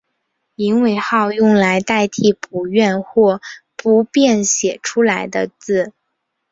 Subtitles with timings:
[0.55, 3.39] 隐讳号用来代替不愿或
[3.75, 5.93] 不便写出来的字。